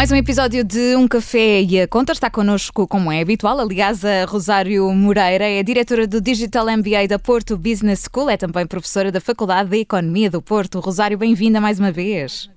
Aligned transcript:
Mais 0.00 0.10
um 0.10 0.16
episódio 0.16 0.64
de 0.64 0.96
Um 0.96 1.06
Café 1.06 1.60
e 1.60 1.78
a 1.78 1.86
Conta 1.86 2.12
está 2.12 2.30
connosco, 2.30 2.88
como 2.88 3.12
é 3.12 3.20
habitual. 3.20 3.60
Aliás, 3.60 4.02
a 4.02 4.24
Rosário 4.24 4.90
Moreira 4.94 5.44
é 5.44 5.62
diretora 5.62 6.06
do 6.06 6.22
Digital 6.22 6.64
MBA 6.74 7.06
da 7.06 7.18
Porto 7.18 7.54
Business 7.54 8.08
School, 8.10 8.30
é 8.30 8.38
também 8.38 8.66
professora 8.66 9.12
da 9.12 9.20
Faculdade 9.20 9.68
de 9.68 9.76
Economia 9.76 10.30
do 10.30 10.40
Porto. 10.40 10.80
Rosário, 10.80 11.18
bem-vinda 11.18 11.60
mais 11.60 11.78
uma 11.78 11.92
vez. 11.92 12.48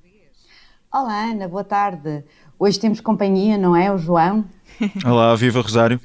Olá, 0.89 1.31
Ana, 1.31 1.49
boa 1.49 1.65
tarde. 1.65 2.23
Hoje 2.57 2.79
temos 2.79 3.01
companhia, 3.01 3.57
não 3.57 3.75
é? 3.75 3.91
O 3.91 3.97
João. 3.97 4.45
Olá, 5.05 5.35
viva 5.35 5.59
Rosário. 5.59 5.99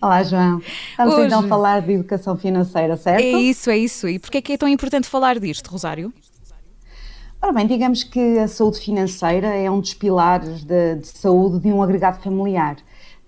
Olá, 0.00 0.22
João. 0.22 0.62
Vamos 0.96 1.14
Hoje... 1.14 1.26
então 1.26 1.48
falar 1.48 1.82
de 1.82 1.94
educação 1.94 2.36
financeira, 2.36 2.96
certo? 2.96 3.20
É 3.20 3.32
isso, 3.32 3.68
é 3.68 3.76
isso. 3.76 4.08
E 4.08 4.20
porquê 4.20 4.38
é 4.38 4.40
que 4.40 4.52
é 4.52 4.56
tão 4.56 4.68
importante 4.68 5.08
falar 5.08 5.40
disto, 5.40 5.66
Rosário? 5.72 6.12
Ora 7.46 7.52
bem, 7.52 7.66
digamos 7.68 8.02
que 8.02 8.40
a 8.40 8.48
saúde 8.48 8.80
financeira 8.80 9.46
é 9.46 9.70
um 9.70 9.78
dos 9.78 9.94
pilares 9.94 10.64
de, 10.64 10.96
de 10.96 11.06
saúde 11.06 11.60
de 11.60 11.68
um 11.68 11.80
agregado 11.80 12.20
familiar. 12.20 12.76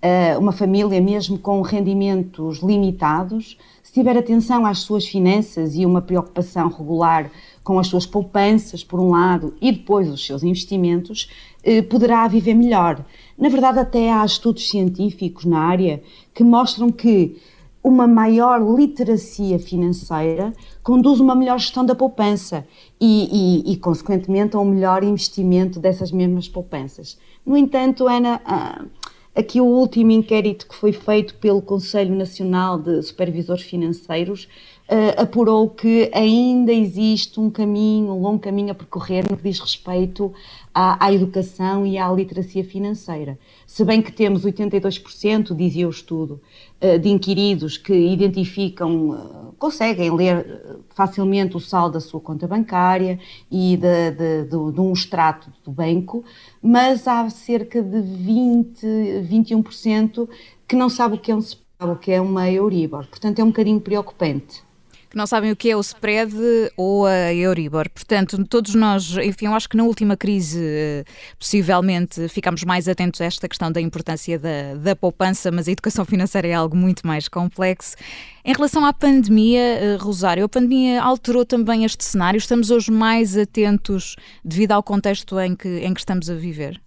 Uh, 0.03 0.37
uma 0.37 0.51
família, 0.51 0.99
mesmo 0.99 1.39
com 1.39 1.61
rendimentos 1.61 2.59
limitados, 2.59 3.57
se 3.81 3.93
tiver 3.93 4.17
atenção 4.17 4.65
às 4.65 4.79
suas 4.79 5.07
finanças 5.07 5.73
e 5.73 5.85
uma 5.85 6.01
preocupação 6.01 6.67
regular 6.67 7.31
com 7.63 7.79
as 7.79 7.87
suas 7.87 8.05
poupanças, 8.05 8.83
por 8.83 8.99
um 8.99 9.11
lado, 9.11 9.53
e 9.61 9.71
depois 9.71 10.09
os 10.09 10.25
seus 10.25 10.43
investimentos, 10.43 11.29
uh, 11.65 11.81
poderá 11.83 12.27
viver 12.27 12.55
melhor. 12.55 13.01
Na 13.37 13.47
verdade, 13.47 13.79
até 13.79 14.11
há 14.11 14.25
estudos 14.25 14.69
científicos 14.69 15.45
na 15.45 15.61
área 15.61 16.03
que 16.33 16.43
mostram 16.43 16.91
que 16.91 17.37
uma 17.83 18.05
maior 18.07 18.59
literacia 18.77 19.57
financeira 19.57 20.53
conduz 20.83 21.19
uma 21.19 21.35
melhor 21.35 21.59
gestão 21.59 21.85
da 21.85 21.95
poupança 21.95 22.67
e, 22.99 23.63
e, 23.65 23.73
e, 23.73 23.77
consequentemente, 23.77 24.55
a 24.55 24.59
um 24.59 24.65
melhor 24.65 25.03
investimento 25.03 25.79
dessas 25.79 26.11
mesmas 26.11 26.47
poupanças. 26.47 27.17
No 27.45 27.55
entanto, 27.55 28.07
Ana, 28.07 28.41
ah, 28.45 28.83
aqui 29.35 29.61
o 29.61 29.65
último 29.65 30.11
inquérito 30.11 30.67
que 30.67 30.75
foi 30.75 30.91
feito 30.91 31.35
pelo 31.35 31.61
Conselho 31.61 32.13
Nacional 32.15 32.77
de 32.77 33.01
Supervisores 33.01 33.63
Financeiros 33.63 34.47
uh, 34.89 35.21
apurou 35.21 35.69
que 35.69 36.09
ainda 36.13 36.73
existe 36.73 37.39
um 37.39 37.49
caminho, 37.49 38.11
um 38.11 38.21
longo 38.21 38.39
caminho 38.39 38.71
a 38.71 38.75
percorrer 38.75 39.23
no 39.29 39.37
que 39.37 39.43
diz 39.43 39.59
respeito 39.59 40.33
à, 40.73 41.05
à 41.05 41.13
educação 41.13 41.85
e 41.85 41.97
à 41.97 42.11
literacia 42.11 42.63
financeira. 42.63 43.37
Se 43.67 43.83
bem 43.85 44.01
que 44.01 44.11
temos 44.11 44.43
82%, 44.43 45.55
dizia 45.55 45.87
o 45.87 45.91
estudo, 45.91 46.41
uh, 46.81 46.97
de 46.97 47.09
inquiridos 47.09 47.77
que 47.77 47.93
identificam, 47.93 49.09
uh, 49.11 49.53
conseguem 49.59 50.11
ler 50.11 50.79
facilmente 50.89 51.55
o 51.55 51.59
saldo 51.59 51.93
da 51.93 51.99
sua 51.99 52.19
conta 52.19 52.47
bancária 52.47 53.19
e 53.51 53.77
de, 53.77 54.11
de, 54.11 54.43
de, 54.43 54.71
de 54.73 54.81
um 54.81 54.91
extrato 54.91 55.51
do 55.63 55.71
banco, 55.71 56.23
mas 56.61 57.07
há 57.07 57.29
cerca 57.29 57.81
de 57.81 58.01
20, 58.01 58.85
21% 59.29 60.27
que 60.67 60.75
não 60.75 60.89
sabe 60.89 61.15
o 61.15 61.17
que 61.19 61.31
é 61.31 61.35
um 61.35 61.41
o 61.81 61.95
que 61.95 62.11
é 62.11 62.19
uma 62.19 62.51
Euribor. 62.51 63.07
Portanto, 63.07 63.39
é 63.39 63.43
um 63.43 63.47
bocadinho 63.47 63.79
preocupante 63.79 64.61
que 65.09 65.17
não 65.17 65.25
sabem 65.25 65.51
o 65.51 65.55
que 65.55 65.71
é 65.71 65.75
o 65.75 65.81
spread 65.81 66.33
ou 66.77 67.05
a 67.07 67.33
Euribor. 67.33 67.89
Portanto, 67.89 68.43
todos 68.45 68.75
nós, 68.75 69.17
enfim, 69.17 69.47
eu 69.47 69.53
acho 69.53 69.67
que 69.67 69.75
na 69.75 69.83
última 69.83 70.15
crise, 70.15 70.59
eh, 70.61 71.03
possivelmente, 71.37 72.27
ficámos 72.27 72.63
mais 72.63 72.87
atentos 72.87 73.19
a 73.19 73.25
esta 73.25 73.47
questão 73.47 73.71
da 73.71 73.81
importância 73.81 74.37
da, 74.37 74.75
da 74.75 74.95
poupança, 74.95 75.51
mas 75.51 75.67
a 75.67 75.71
educação 75.71 76.05
financeira 76.05 76.47
é 76.47 76.53
algo 76.53 76.77
muito 76.77 77.07
mais 77.07 77.27
complexo. 77.27 77.95
Em 78.45 78.53
relação 78.53 78.85
à 78.85 78.93
pandemia, 78.93 79.59
eh, 79.59 79.97
Rosário, 79.99 80.45
a 80.45 80.49
pandemia 80.49 81.01
alterou 81.01 81.43
também 81.43 81.85
este 81.85 82.03
cenário? 82.03 82.37
Estamos 82.37 82.69
hoje 82.69 82.91
mais 82.91 83.35
atentos 83.35 84.15
devido 84.45 84.73
ao 84.73 84.83
contexto 84.83 85.39
em 85.39 85.55
que, 85.55 85.67
em 85.79 85.93
que 85.93 85.99
estamos 85.99 86.29
a 86.29 86.35
viver? 86.35 86.79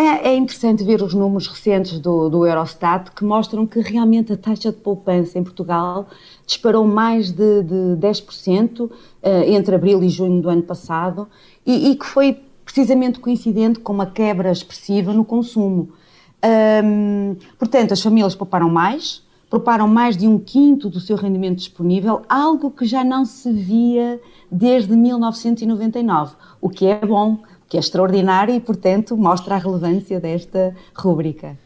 É, 0.00 0.28
é, 0.28 0.36
interessante 0.36 0.84
ver 0.84 1.02
os 1.02 1.12
números 1.12 1.48
recentes 1.48 1.98
do, 1.98 2.28
do, 2.28 2.46
Eurostat 2.46 3.10
que 3.10 3.24
mostram 3.24 3.66
que 3.66 3.80
realmente 3.80 4.32
a 4.32 4.36
taxa 4.36 4.70
de 4.70 4.78
poupança 4.78 5.36
em 5.36 5.42
Portugal 5.42 6.06
disparou 6.46 6.86
mais 6.86 7.32
de, 7.32 7.64
de 7.64 7.96
10% 7.98 8.82
uh, 8.82 8.90
eh, 9.20 9.50
entre 9.50 9.74
abril 9.74 10.00
e 10.04 10.08
junho 10.08 10.40
do 10.40 10.48
ano 10.48 10.62
passado 10.62 11.26
e, 11.66 11.90
e, 11.90 11.96
que 11.96 12.06
foi 12.06 12.38
precisamente 12.64 13.18
coincidente 13.18 13.80
com 13.80 13.92
uma 13.92 14.06
quebra 14.06 14.52
expressiva 14.52 15.12
no 15.12 15.24
consumo. 15.24 15.88
Um, 16.84 17.34
portanto, 17.58 17.90
as 17.90 18.00
famílias 18.00 18.36
pouparam 18.36 18.70
mais, 18.70 19.26
pouparam 19.50 19.88
mais 19.88 20.16
de 20.16 20.28
um 20.28 20.38
quinto 20.38 20.88
do 20.88 21.00
seu 21.00 21.16
rendimento 21.16 21.56
disponível, 21.56 22.22
algo 22.28 22.70
que 22.70 22.86
já 22.86 23.02
não 23.02 23.24
se 23.24 23.52
via 23.52 24.20
desde 24.48 24.94
1999, 24.94 26.36
o 26.60 26.68
que 26.68 26.86
é 26.86 27.04
bom 27.04 27.38
que 27.68 27.76
é 27.76 27.80
extraordinária 27.80 28.52
e, 28.52 28.60
portanto, 28.60 29.16
mostra 29.16 29.54
a 29.54 29.58
relevância 29.58 30.18
desta 30.18 30.74
rúbrica. 30.94 31.56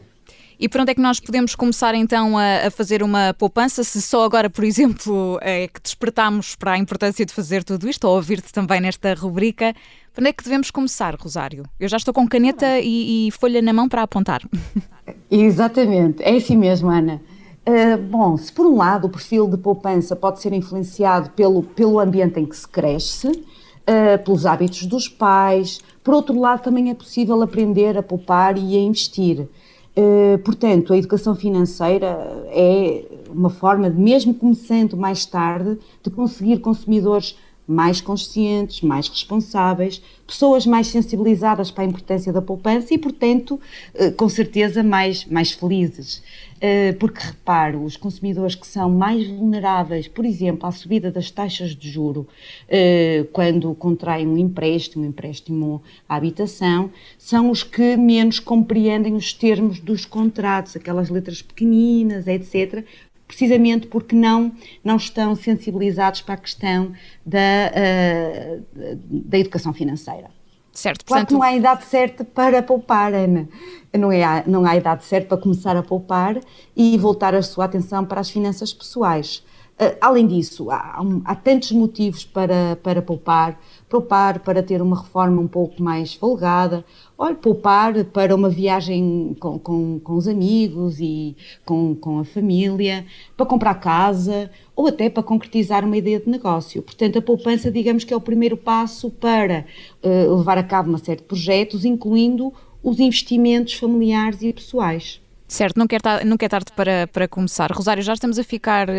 E 0.59 0.69
por 0.69 0.81
onde 0.81 0.91
é 0.91 0.95
que 0.95 1.01
nós 1.01 1.19
podemos 1.19 1.55
começar 1.55 1.95
então 1.95 2.37
a, 2.37 2.67
a, 2.67 2.71
fazer 2.71 3.03
uma 3.03 3.33
poupança? 3.33 3.83
Se 3.83 4.01
só 4.01 4.23
agora, 4.23 4.49
por 4.49 4.63
exemplo, 4.63 5.37
é 5.41 5.67
que 5.67 5.81
despertamos 5.81 6.55
para 6.55 6.73
a 6.73 6.77
importância 6.77 7.25
de 7.25 7.33
fazer 7.33 7.63
tudo 7.63 7.89
isto, 7.89 8.05
ou 8.05 8.15
ouvir-te 8.15 8.51
também 8.53 8.79
nesta 8.79 9.13
rubrica, 9.13 9.73
por 10.13 10.21
onde 10.21 10.29
é 10.29 10.33
que 10.33 10.43
devemos 10.43 10.71
começar, 10.71 11.15
Rosário? 11.15 11.65
Eu 11.79 11.89
já 11.89 11.97
estou 11.97 12.13
com 12.13 12.27
caneta 12.27 12.79
e, 12.79 13.27
e 13.27 13.31
folha 13.31 13.61
na 13.61 13.73
mão 13.73 13.89
para 13.89 14.03
apontar. 14.03 14.41
Exatamente, 15.29 16.21
é 16.23 16.35
assim 16.35 16.55
mesmo, 16.55 16.89
Ana. 16.89 17.19
Uh, 17.67 17.97
bom, 17.97 18.37
se 18.37 18.51
por 18.51 18.65
um 18.65 18.77
lado 18.77 19.07
o 19.07 19.09
perfil 19.09 19.49
de 19.49 19.57
poupança 19.57 20.15
pode 20.15 20.41
ser 20.41 20.53
influenciado 20.53 21.29
pelo, 21.31 21.63
pelo 21.63 21.99
ambiente 21.99 22.39
em 22.39 22.45
que 22.45 22.55
se 22.55 22.67
cresce, 22.67 23.27
uh, 23.27 24.23
pelos 24.23 24.45
hábitos 24.45 24.85
dos 24.85 25.07
pais, 25.07 25.79
por 26.03 26.13
outro 26.13 26.37
lado, 26.39 26.63
também 26.63 26.89
é 26.89 26.93
possível 26.93 27.41
aprender 27.41 27.97
a 27.97 28.03
poupar 28.03 28.57
e 28.57 28.75
a 28.75 28.79
investir. 28.79 29.47
Uh, 29.95 30.37
portanto, 30.43 30.91
a 30.91 30.97
educação 30.97 31.35
financeira 31.35 32.07
é 32.47 33.05
uma 33.29 33.49
forma, 33.49 33.89
de, 33.89 33.99
mesmo 33.99 34.33
começando 34.33 34.97
mais 34.97 35.25
tarde, 35.25 35.77
de 36.01 36.09
conseguir 36.09 36.59
consumidores 36.59 37.37
mais 37.67 38.01
conscientes, 38.01 38.81
mais 38.81 39.07
responsáveis, 39.07 40.01
pessoas 40.27 40.65
mais 40.65 40.87
sensibilizadas 40.87 41.71
para 41.71 41.83
a 41.83 41.87
importância 41.87 42.33
da 42.33 42.41
poupança 42.41 42.93
e, 42.93 42.97
portanto, 42.97 43.59
eh, 43.93 44.11
com 44.11 44.27
certeza 44.27 44.83
mais, 44.83 45.25
mais 45.25 45.51
felizes. 45.51 46.21
Eh, 46.59 46.93
porque, 46.93 47.19
repare, 47.19 47.75
os 47.75 47.97
consumidores 47.97 48.55
que 48.55 48.65
são 48.65 48.89
mais 48.89 49.27
vulneráveis, 49.27 50.07
por 50.07 50.25
exemplo, 50.25 50.65
à 50.65 50.71
subida 50.71 51.11
das 51.11 51.29
taxas 51.29 51.75
de 51.75 51.89
juro, 51.89 52.27
eh, 52.69 53.25
quando 53.33 53.73
contraem 53.75 54.27
um 54.27 54.37
empréstimo, 54.37 55.03
um 55.03 55.09
empréstimo 55.09 55.81
à 56.07 56.15
habitação, 56.15 56.89
são 57.17 57.51
os 57.51 57.63
que 57.63 57.97
menos 57.97 58.39
compreendem 58.39 59.13
os 59.13 59.33
termos 59.33 59.79
dos 59.79 60.05
contratos, 60.05 60.75
aquelas 60.75 61.09
letras 61.09 61.41
pequeninas, 61.41 62.27
etc., 62.27 62.85
precisamente 63.33 63.87
porque 63.87 64.15
não, 64.15 64.51
não 64.83 64.95
estão 64.95 65.35
sensibilizados 65.35 66.21
para 66.21 66.35
a 66.35 66.37
questão 66.37 66.93
da, 67.25 67.71
uh, 67.73 68.63
da 69.09 69.39
educação 69.39 69.73
financeira. 69.73 70.29
Certo, 70.71 71.03
portanto... 71.05 71.07
Claro 71.07 71.27
que 71.27 71.33
não 71.33 71.43
há 71.43 71.55
idade 71.55 71.85
certa 71.85 72.23
para 72.23 72.61
poupar, 72.63 73.13
Ana. 73.13 73.47
Não, 73.91 74.11
é, 74.11 74.43
não 74.47 74.65
há 74.65 74.75
idade 74.75 75.03
certa 75.03 75.29
para 75.29 75.37
começar 75.37 75.75
a 75.75 75.83
poupar 75.83 76.39
e 76.75 76.97
voltar 76.97 77.35
a 77.35 77.41
sua 77.41 77.65
atenção 77.65 78.05
para 78.05 78.21
as 78.21 78.29
finanças 78.29 78.71
pessoais. 78.73 79.43
Uh, 79.73 79.97
além 79.99 80.27
disso, 80.27 80.69
há, 80.69 81.01
há, 81.25 81.35
tantos 81.35 81.71
motivos 81.71 82.23
para, 82.23 82.75
para 82.83 83.01
poupar, 83.01 83.59
poupar 83.93 84.39
para 84.39 84.63
ter 84.63 84.81
uma 84.81 84.99
reforma 84.99 85.39
um 85.39 85.47
pouco 85.47 85.83
mais 85.83 86.15
folgada, 86.15 86.83
olha, 87.15 87.35
poupar 87.35 88.03
para 88.05 88.33
uma 88.33 88.49
viagem 88.49 89.35
com, 89.39 89.59
com, 89.59 89.99
com 89.99 90.13
os 90.15 90.27
amigos 90.27 90.99
e 90.99 91.35
com, 91.63 91.93
com 91.93 92.17
a 92.17 92.25
família, 92.25 93.05
para 93.37 93.45
comprar 93.45 93.75
casa 93.75 94.49
ou 94.75 94.87
até 94.87 95.11
para 95.11 95.21
concretizar 95.21 95.85
uma 95.85 95.95
ideia 95.95 96.19
de 96.19 96.27
negócio. 96.27 96.81
Portanto, 96.81 97.19
a 97.19 97.21
poupança, 97.21 97.69
digamos 97.69 98.03
que 98.03 98.11
é 98.11 98.17
o 98.17 98.21
primeiro 98.21 98.57
passo 98.57 99.11
para 99.11 99.63
uh, 100.03 100.37
levar 100.37 100.57
a 100.57 100.63
cabo 100.63 100.89
uma 100.89 100.97
série 100.97 101.21
de 101.21 101.27
projetos, 101.27 101.85
incluindo 101.85 102.51
os 102.81 102.99
investimentos 102.99 103.75
familiares 103.75 104.41
e 104.41 104.51
pessoais. 104.51 105.21
Certo, 105.47 105.77
não 105.77 105.85
quer, 105.85 106.01
não 106.25 106.35
quer 106.35 106.49
tarde 106.49 106.71
para, 106.75 107.05
para 107.05 107.27
começar. 107.27 107.71
Rosário, 107.71 108.01
já 108.01 108.13
estamos 108.13 108.39
a 108.39 108.43
ficar 108.43 108.89
uh, 108.89 108.93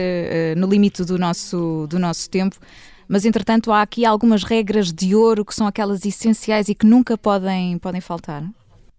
no 0.56 0.68
limite 0.68 1.02
do 1.04 1.18
nosso, 1.18 1.88
do 1.88 1.98
nosso 1.98 2.30
tempo, 2.30 2.56
mas 3.08 3.24
entretanto 3.24 3.72
há 3.72 3.82
aqui 3.82 4.04
algumas 4.04 4.42
regras 4.42 4.92
de 4.92 5.14
ouro 5.14 5.44
que 5.44 5.54
são 5.54 5.66
aquelas 5.66 6.04
essenciais 6.04 6.68
e 6.68 6.74
que 6.74 6.86
nunca 6.86 7.16
podem, 7.16 7.78
podem 7.78 8.00
faltar. 8.00 8.44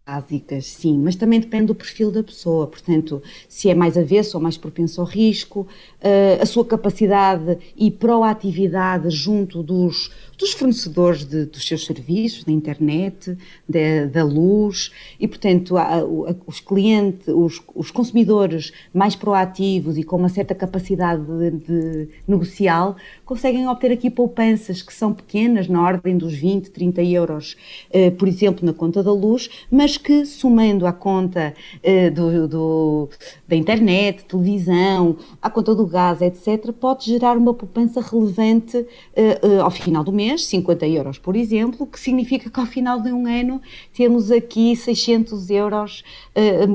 Básicas, 0.06 0.68
sim, 0.68 1.00
mas 1.00 1.16
também 1.16 1.40
depende 1.40 1.66
do 1.66 1.76
perfil 1.76 2.12
da 2.12 2.22
pessoa. 2.22 2.68
Portanto, 2.68 3.24
se 3.50 3.70
é 3.70 3.74
mais 3.74 3.98
avesso 3.98 4.38
ou 4.38 4.44
mais 4.44 4.56
propenso 4.56 5.02
ao 5.02 5.08
risco, 5.08 5.62
uh, 5.62 6.42
a 6.42 6.46
sua 6.46 6.64
capacidade 6.64 7.58
e 7.76 7.90
proatividade 7.90 9.10
junto 9.10 9.64
dos, 9.64 10.12
dos 10.38 10.52
fornecedores 10.52 11.26
de, 11.26 11.46
dos 11.46 11.68
seus 11.68 11.86
serviços, 11.86 12.44
da 12.44 12.52
internet, 12.52 13.36
da, 13.68 14.06
da 14.12 14.24
luz, 14.24 14.92
e, 15.20 15.28
portanto, 15.28 15.76
a, 15.76 15.96
a, 15.96 16.06
os 16.46 16.60
clientes, 16.60 17.28
os, 17.28 17.60
os, 17.74 17.90
consumidores 17.90 18.72
mais 18.94 19.16
proativos 19.16 19.98
e 19.98 20.04
com 20.04 20.18
uma 20.18 20.30
certa 20.30 20.54
capacidade 20.54 21.24
de, 21.24 21.52
de 21.52 22.10
negocial 22.28 22.96
conseguem 23.24 23.68
obter 23.68 23.92
aqui 23.92 24.10
poupanças 24.12 24.84
que 24.84 24.94
são 24.94 25.12
pequenas, 25.14 25.68
na 25.68 25.82
ordem 25.82 26.16
dos 26.16 26.34
20, 26.34 26.70
30 26.70 27.02
euros, 27.02 27.58
uh, 27.90 28.12
por 28.12 28.28
exemplo, 28.28 28.64
na 28.64 28.74
conta 28.74 29.02
da 29.02 29.12
luz, 29.12 29.50
mas 29.72 29.95
que, 29.98 30.26
somando 30.26 30.86
à 30.86 30.94
conta 30.94 31.54
uh, 31.78 32.12
do, 32.12 32.48
do, 32.48 33.10
da 33.48 33.56
internet, 33.56 34.26
televisão, 34.26 35.18
à 35.42 35.50
conta 35.50 35.74
do 35.74 35.86
gás, 35.86 36.22
etc., 36.22 36.72
pode 36.72 37.06
gerar 37.06 37.38
uma 37.38 37.54
poupança 37.54 38.02
relevante 38.02 38.78
uh, 38.78 39.62
ao 39.62 39.72
final 39.72 40.04
do 40.04 40.12
mês, 40.12 40.46
50 40.46 40.88
euros, 40.88 41.18
por 41.18 41.36
exemplo, 41.36 41.86
que 41.88 42.00
significa 42.00 42.50
que 42.50 42.60
ao 42.60 42.66
final 42.66 43.02
de 43.02 43.12
um 43.12 43.26
ano 43.26 43.62
temos 43.94 44.32
aqui 44.32 44.76
600 44.76 45.50
euros, 45.50 46.04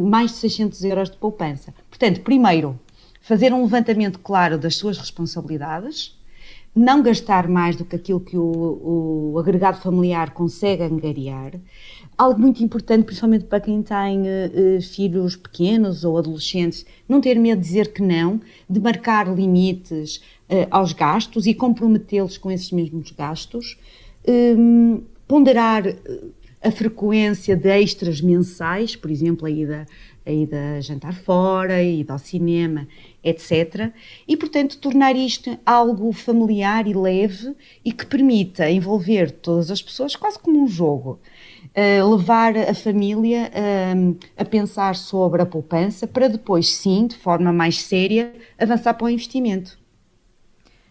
mais 0.02 0.32
de 0.32 0.36
600 0.38 0.84
euros 0.84 1.10
de 1.10 1.16
poupança. 1.16 1.74
Portanto, 1.88 2.20
primeiro, 2.22 2.78
fazer 3.20 3.52
um 3.52 3.62
levantamento 3.62 4.18
claro 4.18 4.58
das 4.58 4.76
suas 4.76 4.98
responsabilidades, 4.98 6.18
não 6.74 7.02
gastar 7.02 7.48
mais 7.48 7.76
do 7.76 7.84
que 7.84 7.96
aquilo 7.96 8.20
que 8.20 8.36
o, 8.36 9.32
o 9.32 9.38
agregado 9.38 9.80
familiar 9.80 10.30
consegue 10.30 10.82
angariar. 10.82 11.52
Algo 12.20 12.38
muito 12.38 12.62
importante, 12.62 13.04
principalmente 13.04 13.46
para 13.46 13.60
quem 13.60 13.82
tem 13.82 14.20
uh, 14.20 14.82
filhos 14.82 15.36
pequenos 15.36 16.04
ou 16.04 16.18
adolescentes, 16.18 16.84
não 17.08 17.18
ter 17.18 17.38
medo 17.38 17.62
de 17.62 17.66
dizer 17.66 17.94
que 17.94 18.02
não, 18.02 18.38
de 18.68 18.78
marcar 18.78 19.26
limites 19.34 20.16
uh, 20.50 20.68
aos 20.70 20.92
gastos 20.92 21.46
e 21.46 21.54
comprometê-los 21.54 22.36
com 22.36 22.50
esses 22.50 22.70
mesmos 22.72 23.10
gastos, 23.12 23.78
um, 24.28 25.02
ponderar 25.26 25.84
a 26.62 26.70
frequência 26.70 27.56
de 27.56 27.70
extras 27.70 28.20
mensais, 28.20 28.94
por 28.94 29.10
exemplo, 29.10 29.46
a 29.46 29.50
ida, 29.50 29.86
a 30.26 30.30
ida 30.30 30.80
jantar 30.82 31.14
fora, 31.14 31.76
a 31.76 31.82
ida 31.82 32.12
ao 32.12 32.18
cinema, 32.18 32.86
etc. 33.24 33.92
E, 34.28 34.36
portanto, 34.36 34.76
tornar 34.76 35.16
isto 35.16 35.58
algo 35.64 36.12
familiar 36.12 36.86
e 36.86 36.92
leve 36.92 37.56
e 37.82 37.90
que 37.92 38.04
permita 38.04 38.70
envolver 38.70 39.30
todas 39.30 39.70
as 39.70 39.80
pessoas 39.80 40.14
quase 40.14 40.38
como 40.38 40.62
um 40.62 40.68
jogo. 40.68 41.18
Levar 41.74 42.56
a 42.56 42.74
família 42.74 43.50
uh, 43.50 44.16
a 44.36 44.44
pensar 44.44 44.94
sobre 44.96 45.40
a 45.40 45.46
poupança 45.46 46.06
para 46.06 46.28
depois, 46.28 46.74
sim, 46.74 47.06
de 47.06 47.16
forma 47.16 47.52
mais 47.52 47.80
séria, 47.80 48.32
avançar 48.58 48.94
para 48.94 49.06
o 49.06 49.10
investimento. 49.10 49.79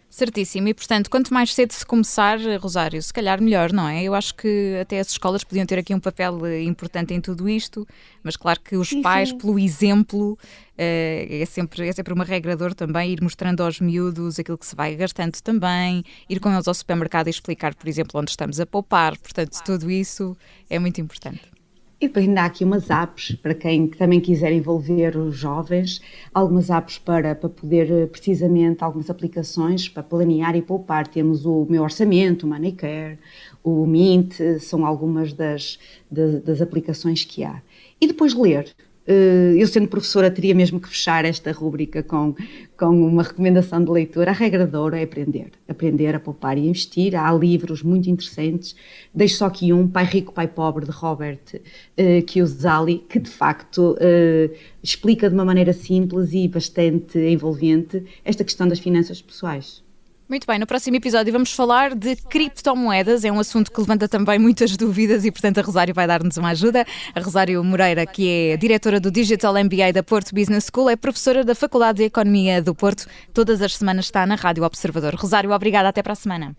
Certíssimo, 0.10 0.68
e 0.68 0.74
portanto, 0.74 1.08
quanto 1.08 1.32
mais 1.32 1.54
cedo 1.54 1.72
se 1.72 1.86
começar, 1.86 2.40
Rosário, 2.60 3.02
se 3.02 3.14
calhar 3.14 3.40
melhor, 3.40 3.72
não 3.72 3.88
é? 3.88 4.04
Eu 4.04 4.16
acho 4.16 4.34
que 4.34 4.76
até 4.82 5.00
as 5.00 5.12
escolas 5.12 5.44
podiam 5.44 5.68
ter 5.68 5.78
aqui 5.78 5.94
um 5.94 6.00
papel 6.00 6.48
eh, 6.48 6.64
importante 6.64 7.14
em 7.14 7.22
tudo 7.22 7.48
isto, 7.48 7.88
mas 8.24 8.36
claro 8.36 8.60
que 8.60 8.76
os 8.76 8.90
sim, 8.90 9.04
pais, 9.04 9.30
sim. 9.30 9.38
pelo 9.38 9.60
exemplo, 9.60 10.38
eh, 10.76 11.42
é, 11.42 11.46
sempre, 11.46 11.88
é 11.88 11.94
sempre 11.94 12.12
uma 12.12 12.24
regra 12.24 12.58
dor 12.58 12.74
também 12.74 13.12
ir 13.12 13.22
mostrando 13.22 13.62
aos 13.62 13.80
miúdos 13.80 14.40
aquilo 14.40 14.58
que 14.58 14.66
se 14.66 14.76
vai 14.76 14.96
gastando 14.96 15.40
também, 15.44 16.04
ir 16.28 16.40
com 16.40 16.52
eles 16.52 16.68
ao 16.68 16.74
supermercado 16.74 17.28
e 17.28 17.30
explicar, 17.30 17.76
por 17.76 17.88
exemplo, 17.88 18.20
onde 18.20 18.32
estamos 18.32 18.60
a 18.60 18.66
poupar, 18.66 19.16
portanto, 19.16 19.62
tudo 19.64 19.92
isso 19.92 20.36
é 20.72 20.80
muito 20.80 21.00
importante. 21.00 21.59
E 22.02 22.08
depois 22.08 22.26
ainda 22.26 22.44
há 22.44 22.46
aqui 22.46 22.64
umas 22.64 22.90
apps 22.90 23.36
para 23.36 23.54
quem 23.54 23.88
também 23.88 24.22
quiser 24.22 24.54
envolver 24.54 25.18
os 25.18 25.36
jovens, 25.36 26.02
algumas 26.34 26.70
apps 26.70 26.98
para, 26.98 27.36
para 27.36 27.50
poder 27.50 27.92
eh, 27.92 28.06
precisamente, 28.06 28.82
algumas 28.82 29.10
aplicações 29.10 29.90
para 29.90 30.02
planear 30.02 30.56
e 30.56 30.62
poupar. 30.62 31.06
Temos 31.08 31.46
o 31.46 31.68
Meu 31.70 31.84
Orçamento, 31.84 32.46
o 32.46 32.50
Moneycare, 32.50 33.20
o 33.62 33.86
Mint, 33.86 34.36
são 34.62 34.86
algumas 34.86 35.34
das, 35.34 35.78
das, 36.10 36.42
das 36.42 36.62
aplicações 36.62 37.26
que 37.26 37.44
há. 37.44 37.62
E 38.00 38.08
depois 38.08 38.34
ler, 38.34 38.74
eu 39.08 39.66
sendo 39.66 39.88
professora 39.88 40.30
teria 40.30 40.54
mesmo 40.54 40.80
que 40.80 40.88
fechar 40.88 41.26
esta 41.26 41.52
rúbrica 41.52 42.04
com, 42.04 42.36
com 42.78 43.08
uma 43.08 43.24
recomendação 43.24 43.84
de 43.84 43.90
leitura. 43.90 44.30
A 44.30 44.34
regra 44.34 44.68
de 44.68 44.78
ouro 44.78 44.96
é 44.96 45.04
aprender, 45.04 45.52
aprender 45.68 46.14
a 46.16 46.20
poupar 46.20 46.58
e 46.58 46.68
investir. 46.68 47.16
Há 47.16 47.34
livros 47.34 47.82
muito 47.82 48.10
interessantes. 48.10 48.76
Deixo 49.14 49.38
só 49.38 49.46
aqui 49.48 49.74
um, 49.74 49.88
Pai 49.88 50.06
Rico, 50.06 50.32
Pai 50.32 50.48
Pobre, 50.48 50.86
de 50.86 50.92
Robert 50.92 51.40
uh, 51.56 52.24
Kiyosaki, 52.24 53.06
que 53.10 53.20
de 53.20 53.30
facto 53.30 53.94
uh, 53.94 54.56
explica 54.84 55.28
de 55.28 55.34
uma 55.34 55.46
maneira 55.46 55.74
simples 55.74 56.34
e 56.34 56.48
bastante 56.48 57.18
envolvente 57.18 58.04
esta 58.24 58.44
questão 58.44 58.68
das 58.68 58.80
finanças 58.80 59.22
pessoais. 59.22 59.89
Muito 60.30 60.46
bem, 60.46 60.60
no 60.60 60.68
próximo 60.68 60.96
episódio 60.96 61.34
vamos 61.34 61.52
falar 61.52 61.96
de 61.96 62.16
criptomoedas. 62.16 63.26
É 63.26 63.32
um 63.32 63.40
assunto 63.40 63.72
que 63.72 63.82
levanta 63.82 64.08
também 64.08 64.38
muitas 64.38 64.78
dúvidas 64.78 65.26
e, 65.26 65.32
portanto, 65.32 65.58
a 65.58 65.64
Rosário 65.64 65.92
vai 65.92 66.06
dar-nos 66.06 66.38
uma 66.38 66.50
ajuda. 66.50 66.86
A 67.16 67.20
Rosário 67.20 67.64
Moreira, 67.64 68.06
que 68.06 68.52
é 68.52 68.56
diretora 68.56 69.00
do 69.00 69.10
Digital 69.10 69.56
MBA 69.56 69.92
da 69.92 70.04
Porto 70.04 70.36
Business 70.36 70.70
School, 70.72 70.88
é 70.88 70.96
professora 70.96 71.44
da 71.44 71.56
Faculdade 71.56 71.98
de 71.98 72.04
Economia 72.04 72.62
do 72.62 72.76
Porto. 72.76 73.08
Todas 73.34 73.60
as 73.60 73.76
semanas 73.76 74.06
está 74.06 74.24
na 74.28 74.36
Rádio 74.36 74.64
Observador. 74.64 75.16
Rosário, 75.16 75.52
obrigada. 75.52 75.90
Até 75.90 76.04
para 76.04 76.14
a 76.14 76.16
semana. 76.16 76.56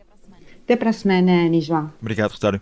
Até 0.65 0.75
para 0.75 0.91
a 0.91 0.93
semana, 0.93 1.31
Ani 1.31 1.61
João. 1.61 1.93
Obrigado, 2.01 2.33
Rosário. 2.33 2.61